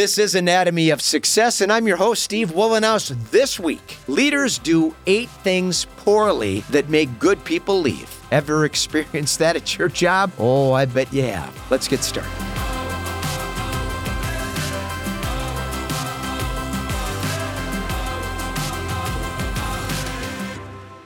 [0.00, 3.10] This is Anatomy of Success, and I'm your host, Steve Wohlenhaus.
[3.30, 8.10] This week, leaders do eight things poorly that make good people leave.
[8.30, 10.32] Ever experienced that at your job?
[10.38, 11.54] Oh, I bet you have.
[11.70, 12.49] Let's get started.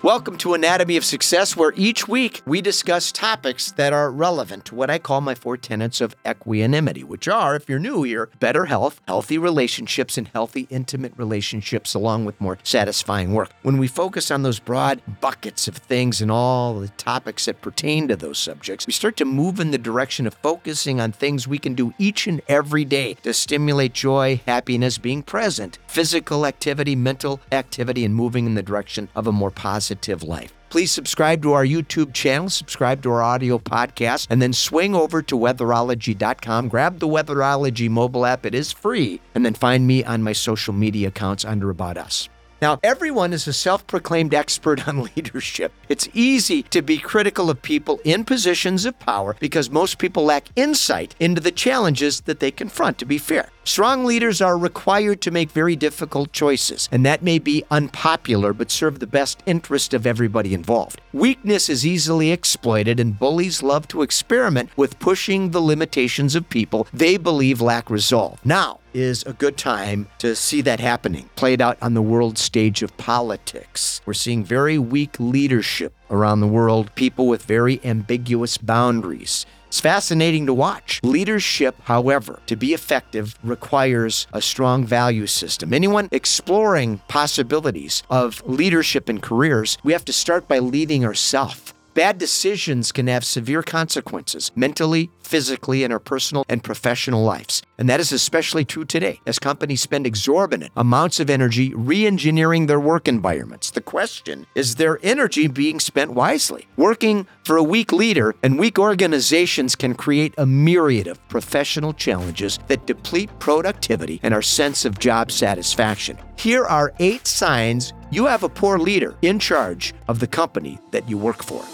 [0.04, 4.74] Welcome to Anatomy of Success, where each week we discuss topics that are relevant to
[4.74, 8.66] what I call my four tenets of equanimity, which are, if you're new here, better
[8.66, 13.48] health, healthy relationships, and healthy intimate relationships, along with more satisfying work.
[13.62, 18.06] When we focus on those broad buckets of things and all the topics that pertain
[18.08, 21.58] to those subjects, we start to move in the direction of focusing on things we
[21.58, 27.40] can do each and every day to stimulate joy, happiness, being present, physical activity, mental
[27.52, 30.52] activity, and moving in the direction of a more positive positive life.
[30.70, 35.22] Please subscribe to our YouTube channel, subscribe to our audio podcast, and then swing over
[35.22, 36.68] to weatherology.com.
[36.68, 40.74] Grab the Weatherology mobile app, it is free, and then find me on my social
[40.74, 42.28] media accounts under About Us.
[42.60, 45.72] Now, everyone is a self proclaimed expert on leadership.
[45.88, 50.48] It's easy to be critical of people in positions of power because most people lack
[50.56, 53.50] insight into the challenges that they confront, to be fair.
[53.66, 58.70] Strong leaders are required to make very difficult choices, and that may be unpopular but
[58.70, 61.00] serve the best interest of everybody involved.
[61.14, 66.86] Weakness is easily exploited, and bullies love to experiment with pushing the limitations of people
[66.92, 68.38] they believe lack resolve.
[68.44, 72.82] Now, is a good time to see that happening played out on the world stage
[72.82, 74.00] of politics.
[74.04, 79.46] We're seeing very weak leadership around the world, people with very ambiguous boundaries.
[79.74, 81.00] It's fascinating to watch.
[81.02, 85.74] Leadership, however, to be effective requires a strong value system.
[85.74, 91.73] Anyone exploring possibilities of leadership in careers, we have to start by leading ourselves.
[91.94, 97.62] Bad decisions can have severe consequences mentally, physically, in our personal and professional lives.
[97.78, 102.66] And that is especially true today as companies spend exorbitant amounts of energy re engineering
[102.66, 103.70] their work environments.
[103.70, 106.66] The question is their energy being spent wisely?
[106.76, 112.58] Working for a weak leader and weak organizations can create a myriad of professional challenges
[112.66, 116.18] that deplete productivity and our sense of job satisfaction.
[116.36, 121.08] Here are eight signs you have a poor leader in charge of the company that
[121.08, 121.64] you work for.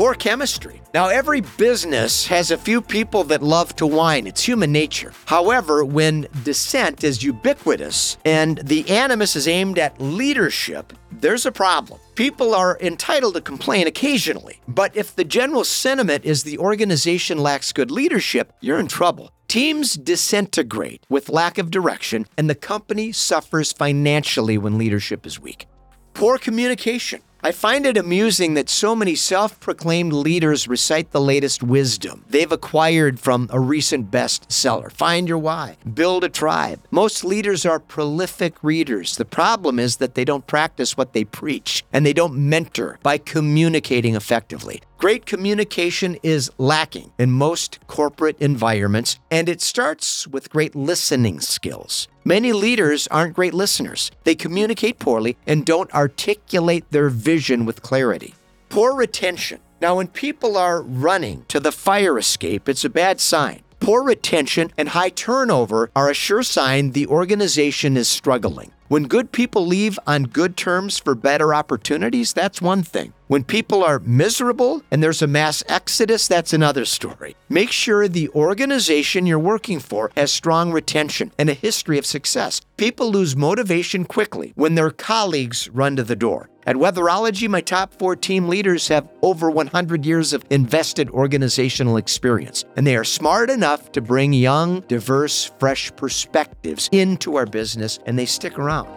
[0.00, 0.80] Poor chemistry.
[0.94, 4.26] Now, every business has a few people that love to whine.
[4.26, 5.12] It's human nature.
[5.26, 12.00] However, when dissent is ubiquitous and the animus is aimed at leadership, there's a problem.
[12.14, 17.70] People are entitled to complain occasionally, but if the general sentiment is the organization lacks
[17.70, 19.30] good leadership, you're in trouble.
[19.48, 25.66] Teams disintegrate with lack of direction, and the company suffers financially when leadership is weak.
[26.14, 27.20] Poor communication.
[27.42, 32.52] I find it amusing that so many self proclaimed leaders recite the latest wisdom they've
[32.52, 36.80] acquired from a recent bestseller Find Your Why, Build a Tribe.
[36.90, 39.16] Most leaders are prolific readers.
[39.16, 43.16] The problem is that they don't practice what they preach and they don't mentor by
[43.16, 44.82] communicating effectively.
[45.00, 52.06] Great communication is lacking in most corporate environments, and it starts with great listening skills.
[52.22, 54.10] Many leaders aren't great listeners.
[54.24, 58.34] They communicate poorly and don't articulate their vision with clarity.
[58.68, 59.60] Poor retention.
[59.80, 63.62] Now, when people are running to the fire escape, it's a bad sign.
[63.80, 68.72] Poor retention and high turnover are a sure sign the organization is struggling.
[68.90, 73.12] When good people leave on good terms for better opportunities, that's one thing.
[73.28, 77.36] When people are miserable and there's a mass exodus, that's another story.
[77.48, 82.62] Make sure the organization you're working for has strong retention and a history of success.
[82.76, 86.49] People lose motivation quickly when their colleagues run to the door.
[86.66, 92.66] At Weatherology, my top four team leaders have over 100 years of invested organizational experience,
[92.76, 98.18] and they are smart enough to bring young, diverse, fresh perspectives into our business, and
[98.18, 98.88] they stick around.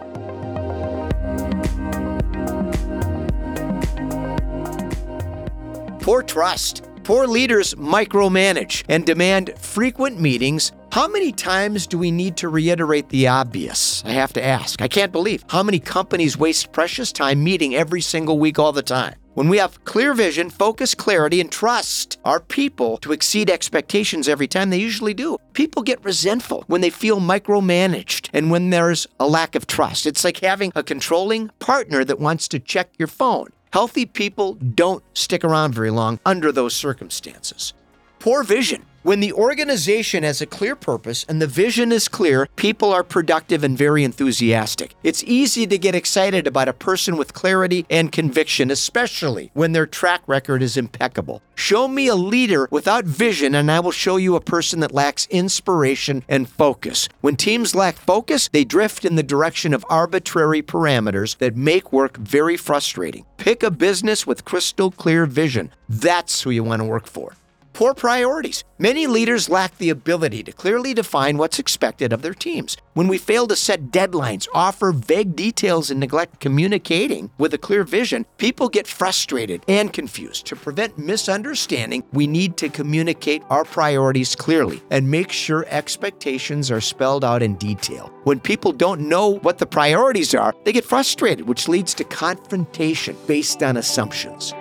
[6.00, 6.86] Poor trust.
[7.04, 10.72] Poor leaders micromanage and demand frequent meetings.
[10.90, 14.02] How many times do we need to reiterate the obvious?
[14.06, 14.80] I have to ask.
[14.80, 18.82] I can't believe how many companies waste precious time meeting every single week all the
[18.82, 19.16] time.
[19.34, 24.48] When we have clear vision, focus, clarity, and trust our people to exceed expectations every
[24.48, 25.36] time, they usually do.
[25.52, 30.06] People get resentful when they feel micromanaged and when there's a lack of trust.
[30.06, 33.48] It's like having a controlling partner that wants to check your phone.
[33.74, 37.72] Healthy people don't stick around very long under those circumstances.
[38.20, 38.86] Poor vision.
[39.04, 43.62] When the organization has a clear purpose and the vision is clear, people are productive
[43.62, 44.94] and very enthusiastic.
[45.02, 49.86] It's easy to get excited about a person with clarity and conviction, especially when their
[49.86, 51.42] track record is impeccable.
[51.54, 55.26] Show me a leader without vision, and I will show you a person that lacks
[55.26, 57.06] inspiration and focus.
[57.20, 62.16] When teams lack focus, they drift in the direction of arbitrary parameters that make work
[62.16, 63.26] very frustrating.
[63.36, 65.70] Pick a business with crystal clear vision.
[65.90, 67.36] That's who you want to work for.
[67.74, 68.62] Poor priorities.
[68.78, 72.76] Many leaders lack the ability to clearly define what's expected of their teams.
[72.92, 77.82] When we fail to set deadlines, offer vague details, and neglect communicating with a clear
[77.82, 80.46] vision, people get frustrated and confused.
[80.46, 86.80] To prevent misunderstanding, we need to communicate our priorities clearly and make sure expectations are
[86.80, 88.12] spelled out in detail.
[88.22, 93.16] When people don't know what the priorities are, they get frustrated, which leads to confrontation
[93.26, 94.54] based on assumptions.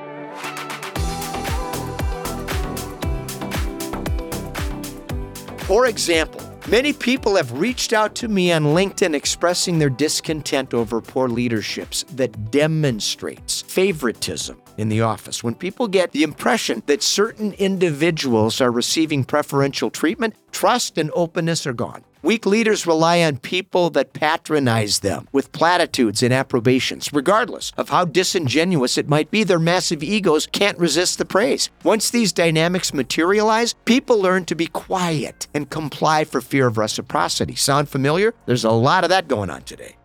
[5.73, 6.39] For example,
[6.69, 12.03] many people have reached out to me on LinkedIn expressing their discontent over poor leaderships
[12.15, 15.43] that demonstrates favoritism in the office.
[15.43, 21.65] When people get the impression that certain individuals are receiving preferential treatment, trust and openness
[21.65, 22.03] are gone.
[22.23, 27.11] Weak leaders rely on people that patronize them with platitudes and approbations.
[27.11, 31.69] Regardless of how disingenuous it might be, their massive egos can't resist the praise.
[31.83, 37.55] Once these dynamics materialize, people learn to be quiet and comply for fear of reciprocity.
[37.55, 38.33] Sound familiar?
[38.45, 39.97] There's a lot of that going on today.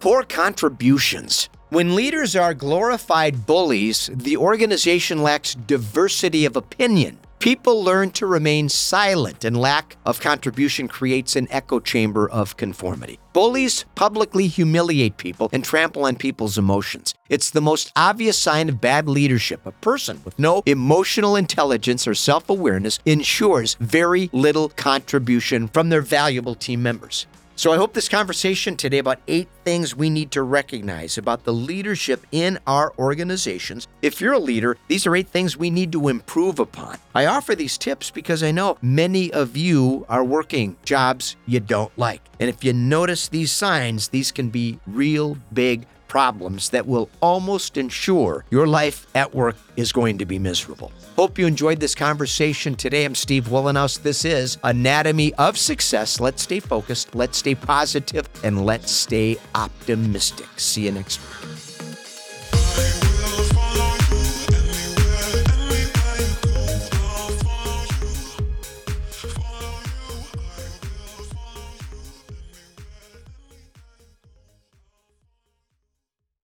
[0.00, 1.50] Poor contributions.
[1.68, 7.18] When leaders are glorified bullies, the organization lacks diversity of opinion.
[7.38, 13.18] People learn to remain silent, and lack of contribution creates an echo chamber of conformity.
[13.34, 17.14] Bullies publicly humiliate people and trample on people's emotions.
[17.28, 19.66] It's the most obvious sign of bad leadership.
[19.66, 26.02] A person with no emotional intelligence or self awareness ensures very little contribution from their
[26.02, 27.26] valuable team members.
[27.58, 31.54] So I hope this conversation today about eight things we need to recognize about the
[31.54, 33.88] leadership in our organizations.
[34.02, 36.98] If you're a leader, these are eight things we need to improve upon.
[37.14, 41.98] I offer these tips because I know many of you are working jobs you don't
[41.98, 42.20] like.
[42.38, 47.76] And if you notice these signs, these can be real big problems that will almost
[47.76, 50.92] ensure your life at work is going to be miserable.
[51.16, 53.04] Hope you enjoyed this conversation today.
[53.04, 54.02] I'm Steve Wohlenhaus.
[54.02, 56.20] This is Anatomy of Success.
[56.20, 60.46] Let's stay focused, let's stay positive, and let's stay optimistic.
[60.56, 61.55] See you next week.